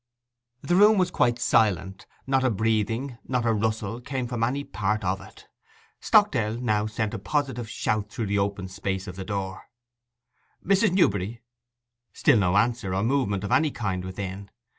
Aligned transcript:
The 0.63 0.75
room 0.75 0.97
was 0.97 1.11
quite 1.11 1.37
silent; 1.37 2.07
not 2.25 2.43
a 2.43 2.49
breathing, 2.49 3.19
not 3.27 3.45
a 3.45 3.53
rustle, 3.53 4.01
came 4.01 4.25
from 4.25 4.41
any 4.43 4.63
part 4.63 5.03
of 5.03 5.21
it. 5.21 5.45
Stockdale 5.99 6.59
now 6.59 6.87
sent 6.87 7.13
a 7.13 7.19
positive 7.19 7.69
shout 7.69 8.09
through 8.09 8.25
the 8.25 8.39
open 8.39 8.67
space 8.67 9.05
of 9.05 9.15
the 9.15 9.23
door: 9.23 9.69
'Mrs. 10.65 10.89
Newberry!'—still 10.93 12.39
no 12.39 12.57
answer, 12.57 12.95
or 12.95 13.03
movement 13.03 13.43
of 13.43 13.51
any 13.51 13.69
kind 13.69 14.03
within. 14.03 14.49